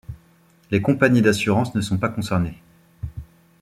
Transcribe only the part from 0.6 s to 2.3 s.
Les compagnies d'assurance ne sont pas